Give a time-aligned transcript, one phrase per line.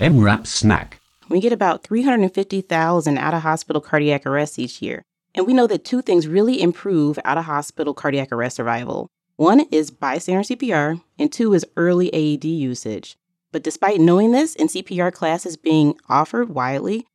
[0.00, 1.00] EM:RAP snack.
[1.28, 5.02] We get about 350,000 out of hospital cardiac arrests each year.
[5.34, 9.08] And we know that two things really improve out of hospital cardiac arrest survival.
[9.36, 13.16] One is bystander CPR, and two is early AED usage.
[13.52, 17.06] But despite knowing this and CPR classes being offered widely,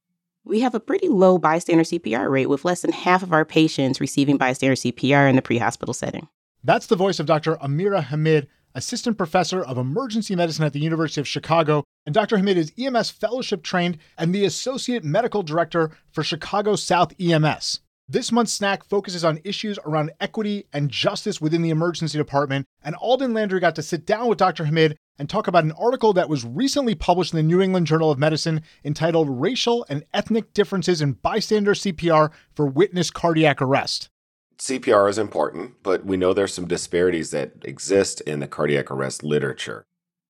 [0.44, 4.02] we have a pretty low bystander CPR rate with less than half of our patients
[4.02, 6.28] receiving bystander CPR in the pre hospital setting.
[6.64, 7.56] That's the voice of Dr.
[7.56, 11.84] Ameera Haamid, assistant professor of emergency medicine at the University of Chicago.
[12.06, 12.38] And Dr.
[12.38, 17.80] Haamid is EMS fellowship trained and the associate medical director for Chicago South EMS.
[18.10, 22.66] This month's snack focuses on issues around equity and justice within the emergency department.
[22.84, 24.66] And Alden Landry got to sit down with Dr.
[24.66, 28.12] Haamid and talk about an article that was recently published in the New England Journal
[28.12, 34.10] of Medicine entitled Racial and Ethnic Differences in Bystander CPR for Witness Cardiac Arrest.
[34.58, 39.24] CPR is important, but we know there's some disparities that exist in the cardiac arrest
[39.24, 39.86] literature.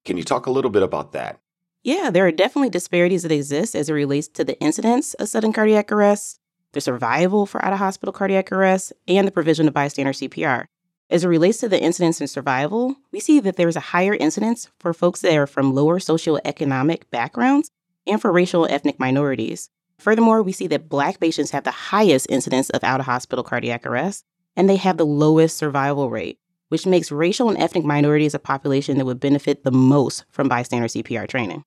[0.05, 1.39] Can you talk a little bit about that?
[1.83, 5.51] Yeah, there are definitely disparities that exist as it relates to the incidence of sudden
[5.51, 6.39] cardiac arrest,
[6.71, 10.65] the survival for out of hospital cardiac arrest, and the provision of bystander CPR.
[11.09, 14.15] As it relates to the incidence and survival, we see that there is a higher
[14.15, 17.69] incidence for folks that are from lower socioeconomic backgrounds
[18.07, 19.69] and for racial ethnic minorities.
[20.03, 23.85] Furthermore, we see that Black patients have the highest incidence of out of hospital cardiac
[23.85, 26.37] arrest, and they have the lowest survival rate,
[26.67, 30.89] which makes racial and ethnic minorities a population that would benefit the most from bystander
[30.89, 31.63] CPR training.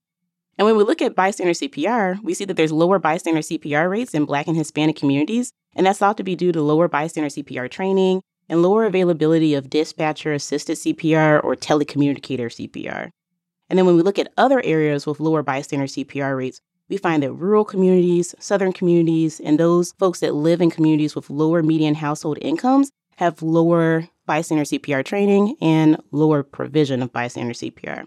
[0.58, 4.12] And when we look at bystander CPR, we see that there's lower bystander CPR rates
[4.12, 7.70] in Black and Hispanic communities, and that's thought to be due to lower bystander CPR
[7.70, 8.20] training
[8.50, 13.08] and lower availability of dispatcher assisted CPR or telecommunicator CPR.
[13.70, 17.22] And then when we look at other areas with lower bystander CPR rates, we find
[17.22, 21.94] that rural communities, southern communities, and those folks that live in communities with lower median
[21.94, 28.04] household incomes have lower bystander CPR training and lower provision of bystander CPR.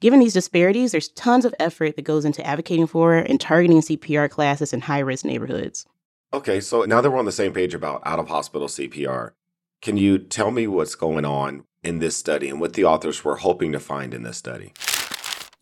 [0.00, 4.30] Given these disparities, there's tons of effort that goes into advocating for and targeting CPR
[4.30, 5.86] classes in high risk neighborhoods.
[6.32, 9.32] Okay, so now that we're on the same page about out of hospital CPR,
[9.82, 13.36] can you tell me what's going on in this study and what the authors were
[13.36, 14.72] hoping to find in this study?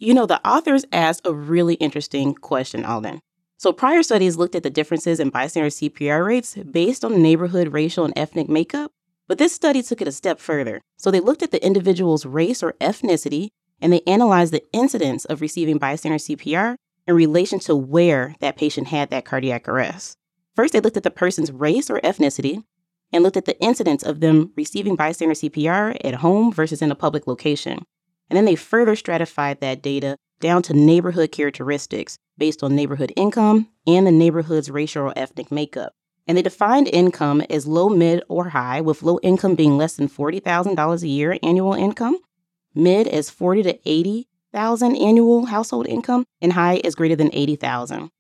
[0.01, 3.21] You know, the authors asked a really interesting question, Alden.
[3.57, 8.05] So, prior studies looked at the differences in bystander CPR rates based on neighborhood, racial,
[8.05, 8.93] and ethnic makeup.
[9.27, 10.81] But this study took it a step further.
[10.99, 13.49] So, they looked at the individual's race or ethnicity
[13.81, 16.77] and they analyzed the incidence of receiving bystander CPR
[17.09, 20.17] in relation to where that patient had that cardiac arrest.
[20.55, 22.63] First, they looked at the person's race or ethnicity
[23.13, 26.97] and looked at the incidence of them receiving bystander CPR at home versus in a
[26.97, 27.85] public location.
[28.31, 33.69] And then they further stratified that data down to neighborhood characteristics based on neighborhood income
[33.87, 35.93] and the neighborhood's racial or ethnic makeup.
[36.27, 40.09] And they defined income as low, mid, or high, with low income being less than
[40.09, 42.19] $40,000 a year annual income,
[42.75, 48.11] mid as 40 to 80,000 annual household income, and high as greater than 80,000.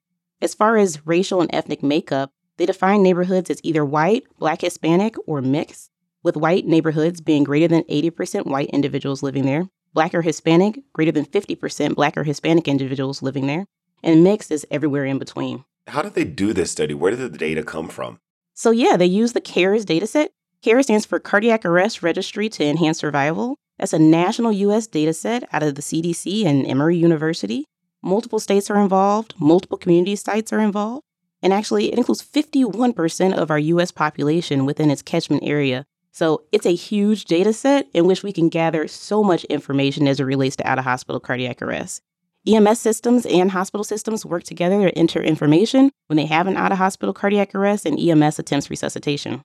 [0.41, 5.14] As far as racial and ethnic makeup, they define neighborhoods as either white, black, Hispanic,
[5.26, 5.91] or mixed,
[6.22, 11.12] with white neighborhoods being greater than 80% white individuals living there, Black or Hispanic, greater
[11.12, 13.66] than 50% Black or Hispanic individuals living there,
[14.03, 15.65] and mixed is everywhere in between.
[15.88, 16.94] How did they do this study?
[16.94, 18.19] Where did the data come from?
[18.54, 20.28] So, yeah, they used the CARES dataset.
[20.62, 23.56] CARES stands for Cardiac Arrest Registry to Enhance Survival.
[23.78, 24.88] That's a national U.S.
[24.88, 27.65] dataset out of the CDC and Emory University.
[28.03, 31.04] Multiple states are involved, multiple community sites are involved,
[31.43, 33.91] and actually, it includes 51% of our U.S.
[33.93, 35.84] population within its catchment area.
[36.18, 40.18] So it's a huge data set in which we can gather so much information as
[40.18, 42.02] it relates to out of hospital cardiac arrest.
[42.44, 46.72] EMS systems and hospital systems work together to enter information when they have an out
[46.72, 49.42] of hospital cardiac arrest and EMS attempts resuscitation.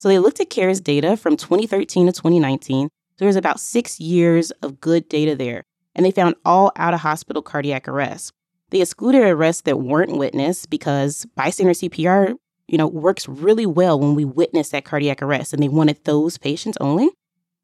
[0.00, 2.88] So they looked at CARES data from 2013 to 2019.
[2.88, 5.62] So there's about six years of good data there.
[5.94, 8.32] And they found all out of hospital cardiac arrests.
[8.70, 12.34] They excluded arrests that weren't witnessed because bystander CPR
[12.68, 16.38] you know, works really well when we witness that cardiac arrest, and they wanted those
[16.38, 17.10] patients only.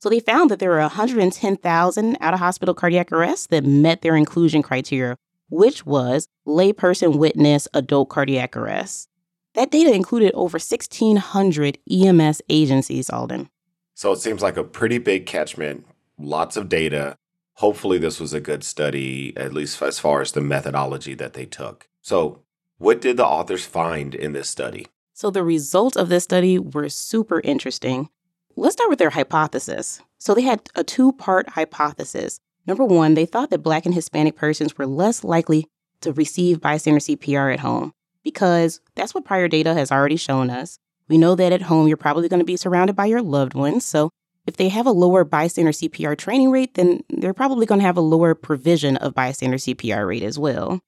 [0.01, 4.17] So they found that there were 110,000 out of hospital cardiac arrests that met their
[4.17, 5.17] inclusion criteria,
[5.49, 9.09] which was layperson witness adult cardiac arrest.
[9.55, 13.49] That data included over 1,600 EMS agencies, Alden.
[13.95, 15.87] So it seems like a pretty big catchment,
[16.19, 17.17] lots of data.
[17.57, 21.45] Hopefully, this was a good study, at least as far as the methodology that they
[21.45, 21.87] took.
[22.01, 22.41] So,
[22.79, 24.87] what did the authors find in this study?
[25.15, 28.09] So, the results of this study were super interesting.
[28.57, 30.01] Let's start with their hypothesis.
[30.19, 32.41] So, they had a two part hypothesis.
[32.67, 35.67] Number one, they thought that Black and Hispanic persons were less likely
[36.01, 37.93] to receive bystander CPR at home
[38.23, 40.79] because that's what prior data has already shown us.
[41.09, 43.85] We know that at home you're probably going to be surrounded by your loved ones.
[43.85, 44.11] So,
[44.47, 47.97] if they have a lower bystander CPR training rate, then they're probably going to have
[47.97, 50.81] a lower provision of bystander CPR rate as well.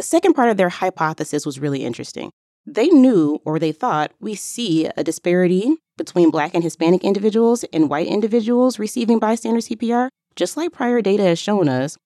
[0.00, 2.30] The second part of their hypothesis was really interesting.
[2.64, 7.90] They knew, or they thought, we see a disparity between Black and Hispanic individuals and
[7.90, 11.98] white individuals receiving bystander CPR, just like prior data has shown us.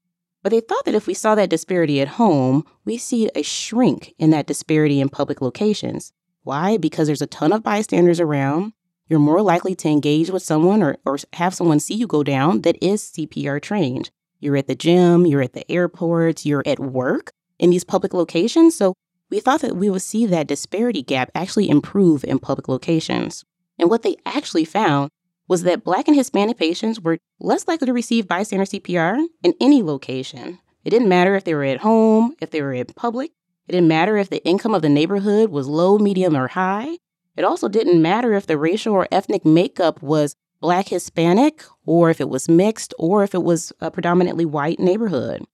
[0.43, 4.13] But they thought that if we saw that disparity at home, we see a shrink
[4.19, 6.13] in that disparity in public locations.
[6.43, 6.77] Why?
[6.77, 8.73] Because there's a ton of bystanders around.
[9.09, 12.63] You're more likely to engage with someone or, or have someone see you go down
[12.63, 14.11] that is CPR trained.
[14.41, 17.31] You're at the gym, you're at the airport, you're at work
[17.65, 18.77] in these public locations.
[18.77, 18.93] So
[19.31, 23.43] we thought that we would see that disparity gap actually improve in public locations.
[23.79, 25.09] And what they actually found
[25.49, 29.83] was that Black and Hispanic patients were less likely to receive bystander CPR in any
[29.83, 30.59] location.
[30.85, 33.33] It didn't matter if they were at home, if they were in public.
[33.67, 36.99] It didn't matter if the income of the neighborhood was low, medium, or high.
[37.35, 42.21] It also didn't matter if the racial or ethnic makeup was Black Hispanic, or if
[42.21, 45.47] it was mixed, or if it was a predominantly white neighborhood.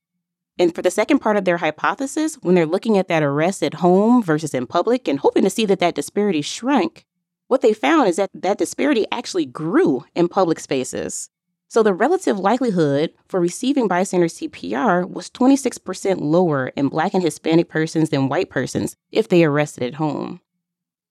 [0.61, 3.73] And for the second part of their hypothesis, when they're looking at that arrest at
[3.73, 7.07] home versus in public and hoping to see that that disparity shrank,
[7.49, 11.31] what they found is that that disparity actually grew in public spaces.
[11.69, 17.71] So the relative likelihood for receiving bystander CPR was 26% lower in Black and Hispanic
[17.71, 20.43] persons than white persons if they arrested at home.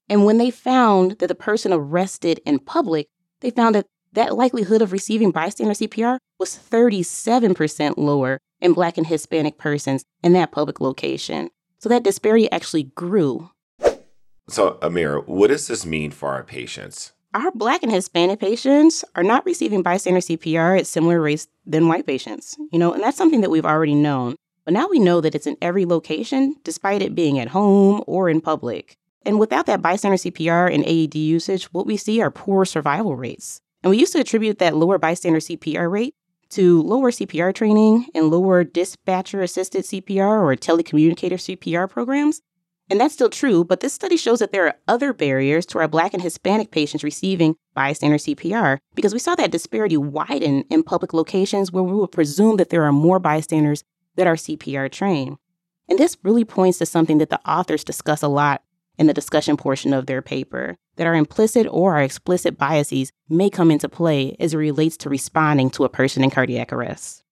[0.08, 3.08] And when they found that the person arrested in public,
[3.40, 9.06] they found that that likelihood of receiving bystander CPR was 37% lower in Black and
[9.06, 11.50] Hispanic persons in that public location.
[11.78, 13.50] So that disparity actually grew.
[14.48, 17.12] So, Ameera, what does this mean for our patients?
[17.32, 22.04] Our Black and Hispanic patients are not receiving bystander CPR at similar rates than white
[22.04, 24.34] patients, you know, and that's something that we've already known.
[24.64, 28.28] But now we know that it's in every location, despite it being at home or
[28.28, 28.96] in public.
[29.24, 33.60] And without that bystander CPR and AED usage, what we see are poor survival rates.
[33.82, 36.14] And we used to attribute that lower bystander CPR rate
[36.50, 42.42] to lower CPR training and lower dispatcher assisted CPR or telecommunicator CPR programs.
[42.90, 45.86] And that's still true, but this study shows that there are other barriers to our
[45.86, 51.14] Black and Hispanic patients receiving bystander CPR because we saw that disparity widen in public
[51.14, 53.84] locations where we would presume that there are more bystanders
[54.16, 55.36] that are CPR trained.
[55.88, 58.62] And this really points to something that the authors discuss a lot
[59.00, 63.48] in the discussion portion of their paper that our implicit or our explicit biases may
[63.48, 67.24] come into play as it relates to responding to a person in cardiac arrest.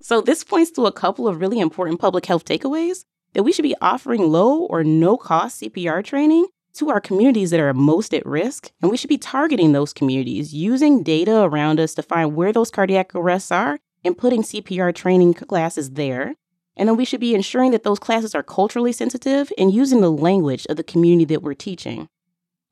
[0.00, 3.04] So, this points to a couple of really important public health takeaways
[3.34, 7.60] that we should be offering low or no cost CPR training to our communities that
[7.60, 11.92] are most at risk, and we should be targeting those communities using data around us
[11.94, 16.36] to find where those cardiac arrests are and putting CPR training classes there
[16.76, 20.10] and then we should be ensuring that those classes are culturally sensitive and using the
[20.10, 22.08] language of the community that we're teaching.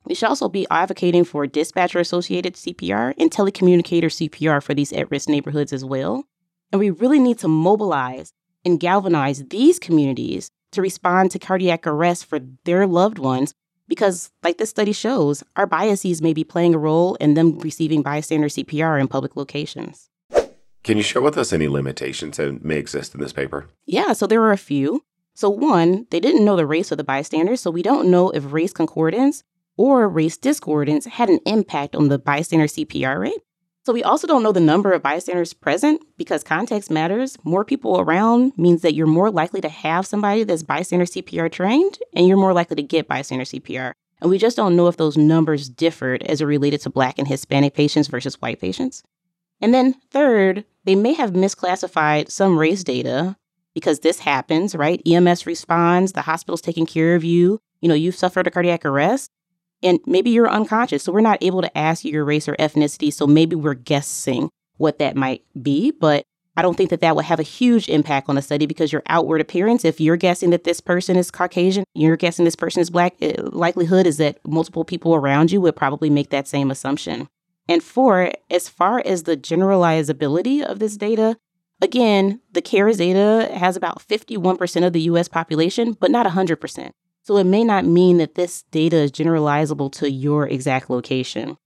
[0.05, 5.11] We should also be advocating for dispatcher associated CPR and telecommunicator CPR for these at
[5.11, 6.23] risk neighborhoods as well.
[6.71, 8.33] And we really need to mobilize
[8.65, 13.53] and galvanize these communities to respond to cardiac arrest for their loved ones
[13.87, 18.03] because, like this study shows, our biases may be playing a role in them receiving
[18.03, 20.09] bystander CPR in public locations.
[20.83, 23.67] Can you share with us any limitations that may exist in this paper?
[23.85, 25.03] Yeah, so there are a few.
[25.33, 28.51] So, one, they didn't know the race of the bystanders, so we don't know if
[28.51, 29.43] race concordance
[29.77, 33.39] or race discordance had an impact on the bystander CPR rate.
[33.85, 37.37] So, we also don't know the number of bystanders present because context matters.
[37.43, 41.99] More people around means that you're more likely to have somebody that's bystander CPR trained
[42.13, 43.93] and you're more likely to get bystander CPR.
[44.21, 47.27] And we just don't know if those numbers differed as it related to Black and
[47.27, 49.03] Hispanic patients versus white patients.
[49.61, 53.35] And then, third, they may have misclassified some race data
[53.73, 55.01] because this happens, right?
[55.05, 57.59] EMS responds, the hospital's taking care of you.
[57.81, 59.29] You know, you've suffered a cardiac arrest
[59.81, 61.03] and maybe you're unconscious.
[61.03, 63.13] So we're not able to ask you your race or ethnicity.
[63.13, 65.91] So maybe we're guessing what that might be.
[65.91, 66.25] But
[66.57, 69.03] I don't think that that would have a huge impact on the study because your
[69.07, 72.89] outward appearance, if you're guessing that this person is Caucasian, you're guessing this person is
[72.89, 77.29] black, eh, likelihood is that multiple people around you would probably make that same assumption.
[77.69, 81.37] And four, as far as the generalizability of this data,
[81.79, 86.91] again, the CARES data has about 51% of the US population, but not 100%.
[87.21, 91.57] So it may not mean that this data is generalizable to your exact location.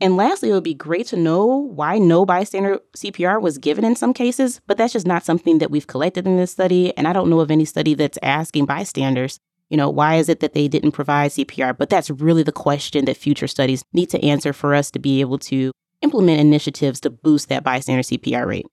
[0.00, 3.94] And lastly, it would be great to know why no bystander CPR was given in
[3.94, 6.96] some cases, but that's just not something that we've collected in this study.
[6.96, 9.38] And I don't know of any study that's asking bystanders
[9.72, 11.74] you know, why is it that they didn't provide CPR?
[11.78, 15.22] But that's really the question that future studies need to answer for us to be
[15.22, 18.66] able to implement initiatives to boost that bystander CPR rate.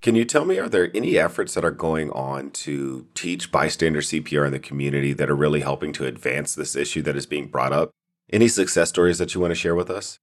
[0.00, 4.00] Can you tell me, are there any efforts that are going on to teach bystander
[4.00, 7.48] CPR in the community that are really helping to advance this issue that is being
[7.48, 7.90] brought up?
[8.32, 10.20] Any success stories that you want to share with us?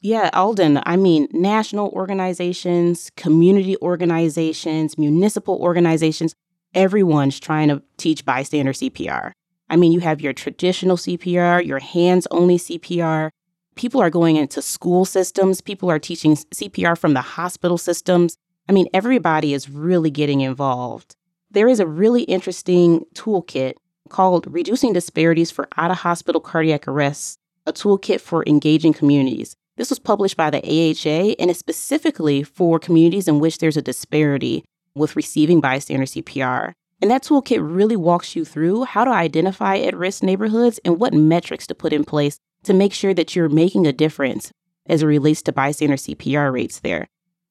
[0.00, 6.36] Yeah, Alden, I mean, national organizations, community organizations, municipal organizations,
[6.72, 9.32] everyone's trying to teach bystander CPR.
[9.70, 13.30] I mean, you have your traditional CPR, your hands only CPR.
[13.76, 18.36] People are going into school systems, people are teaching CPR from the hospital systems.
[18.68, 21.14] I mean, everybody is really getting involved.
[21.52, 23.74] There is a really interesting toolkit
[24.08, 29.54] called Reducing Disparities for Out of Hospital Cardiac Arrests, a toolkit for engaging communities.
[29.76, 33.82] This was published by the AHA and is specifically for communities in which there's a
[33.82, 36.72] disparity with receiving bystander CPR.
[37.02, 41.14] And that toolkit really walks you through how to identify at risk neighborhoods and what
[41.14, 44.52] metrics to put in place to make sure that you're making a difference
[44.86, 47.08] as it relates to bystander CPR rates there.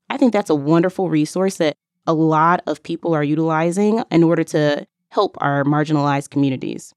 [0.10, 4.44] I think that's a wonderful resource that a lot of people are utilizing in order
[4.46, 6.94] to help our marginalized communities.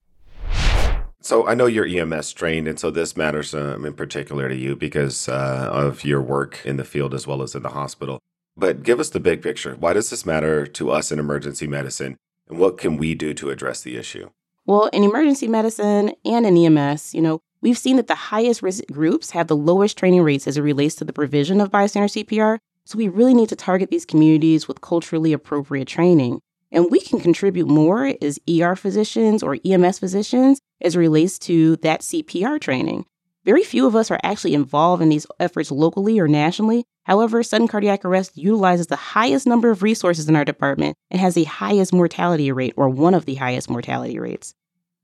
[1.21, 4.75] So I know you're EMS trained, and so this matters um, in particular to you
[4.75, 8.19] because uh, of your work in the field as well as in the hospital.
[8.57, 9.77] But give us the big picture.
[9.79, 12.17] Why does this matter to us in emergency medicine,
[12.49, 14.31] and what can we do to address the issue?
[14.65, 18.85] Well, in emergency medicine and in EMS, you know, we've seen that the highest risk
[18.93, 22.59] groups have the lowest training rates as it relates to the provision of bystander CPR.
[22.85, 26.41] So we really need to target these communities with culturally appropriate training.
[26.71, 31.77] And we can contribute more as ER physicians or EMS physicians as it relates to
[31.77, 33.05] that CPR training.
[33.45, 36.85] Very few of us are actually involved in these efforts locally or nationally.
[37.05, 41.35] However, sudden cardiac arrest utilizes the highest number of resources in our department and has
[41.35, 44.55] the highest mortality rate, or one of the highest mortality rates.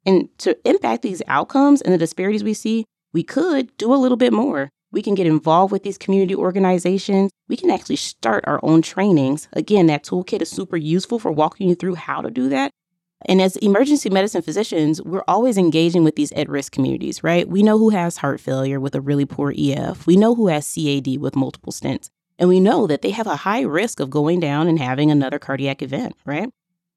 [0.07, 4.17] And to impact these outcomes and the disparities we see, we could do a little
[4.17, 4.71] bit more.
[4.93, 7.33] We can get involved with these community organizations.
[7.49, 9.49] We can actually start our own trainings.
[9.53, 12.71] Again, that toolkit is super useful for walking you through how to do that.
[13.27, 17.49] And as emergency medicine physicians, we're always engaging with these at risk communities, right?
[17.49, 20.07] We know who has heart failure with a really poor EF.
[20.07, 22.11] We know who has CAD with multiple stents.
[22.39, 25.41] And we know that they have a high risk of going down and having another
[25.41, 26.51] cardiac event, right?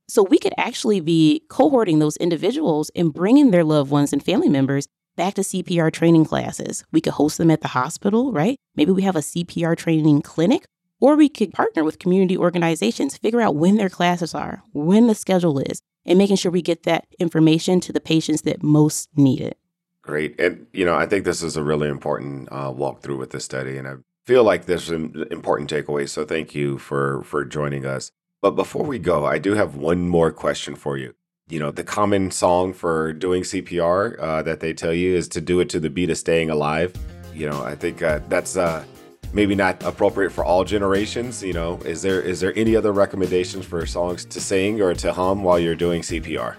[0.07, 4.49] So we could actually be cohorting those individuals and bringing their loved ones and family
[4.49, 6.83] members back to CPR training classes.
[6.91, 8.57] We could host them at the hospital, right?
[8.75, 10.65] Maybe we have a CPR training clinic,
[10.99, 15.15] or we could partner with community organizations, figure out when their classes are, when the
[15.15, 19.41] schedule is, and making sure we get that information to the patients that most need
[19.41, 19.58] it.
[20.01, 20.39] Great.
[20.39, 23.77] And, you know, I think this is a really important uh, walkthrough with this study.
[23.77, 26.10] And I feel like there's some important takeaways.
[26.10, 28.12] So thank you for, for joining us.
[28.41, 31.13] But before we go, I do have one more question for you
[31.51, 35.41] you know, the common song for doing CPR uh, that they tell you is to
[35.41, 36.93] do it to the beat of staying alive.
[37.34, 38.86] You know, I think uh, that's uh,
[39.33, 41.43] maybe not appropriate for all generations.
[41.43, 45.13] You know, is there is there any other recommendations for songs to sing or to
[45.13, 46.55] hum while you're doing CPR?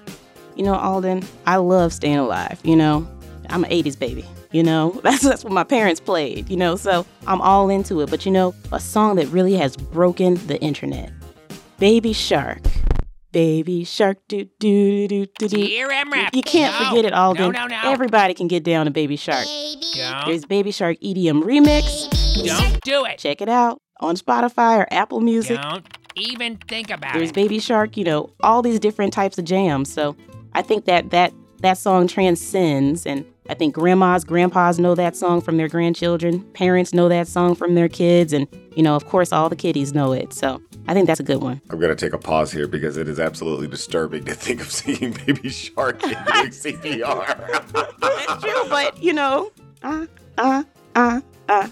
[0.57, 2.61] You know, Alden, I love staying alive.
[2.62, 3.09] You know,
[3.49, 4.25] I'm an 80s baby.
[4.50, 6.49] You know, that's that's what my parents played.
[6.49, 8.11] You know, so I'm all into it.
[8.11, 11.12] But you know, a song that really has broken the internet,
[11.79, 12.61] Baby Shark.
[13.33, 15.57] Baby shark, do do do do do.
[15.57, 16.35] Dear EM:RAP.
[16.35, 16.91] You can't no.
[16.91, 17.50] forget it, Alden.
[17.50, 17.91] No, no, no.
[17.91, 19.47] Everybody can get down to Baby Shark.
[19.95, 22.22] Don't, There's Baby Shark EDM remix.
[22.35, 23.19] Don't do it.
[23.19, 25.61] Check it out on Spotify or Apple Music.
[25.61, 27.35] Don't even think about There's it.
[27.35, 27.97] There's Baby Shark.
[27.97, 29.93] You know all these different types of jams.
[29.93, 30.17] So
[30.55, 35.41] I think that that that song transcends, and I think grandmas, grandpas know that song
[35.41, 36.43] from their grandchildren.
[36.53, 39.95] Parents know that song from their kids, and you know, of course, all the kiddies
[39.95, 40.33] know it.
[40.33, 41.61] So I think that's a good one.
[41.71, 44.71] I'm going to take a pause here because it is absolutely disturbing to think of
[44.73, 48.01] singing Baby Shark and doing CPR.
[48.01, 50.07] That's true, but you know, uh,
[50.39, 51.69] uh, uh, uh,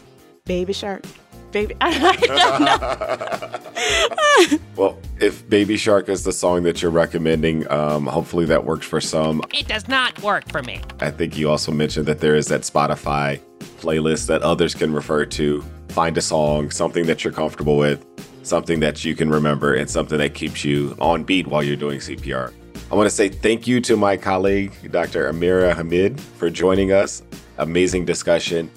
[0.51, 1.05] Baby Shark,
[1.53, 1.77] baby.
[1.81, 2.61] I don't
[4.51, 4.59] know.
[4.77, 9.01] well, if Baby Shark is the song that you're recommending, um, hopefully that works for
[9.01, 9.43] some.
[9.55, 10.81] It does not work for me.
[10.99, 13.39] I think you also mentioned that there is that Spotify
[13.79, 15.65] playlist that others can refer to.
[15.91, 18.05] Find a song, something that you're comfortable with,
[18.43, 22.01] something that you can remember, and something that keeps you on beat while you're doing
[22.01, 22.53] CPR.
[22.91, 25.33] I want to say thank you to my colleague, Dr.
[25.33, 27.23] Ameera Haamid, for joining us.
[27.59, 28.69] Amazing discussion.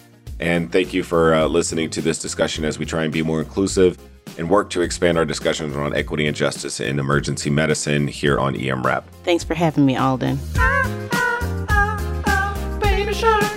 [0.44, 3.40] And thank you for uh, listening to this discussion as we try and be more
[3.40, 3.98] inclusive
[4.38, 8.54] and work to expand our discussions around equity and justice in emergency medicine here on
[8.54, 9.08] EM Rap.
[9.24, 10.38] Thanks for having me, Alden.
[10.58, 11.66] Ah, ah,
[12.26, 13.53] ah, baby shark, baby shark.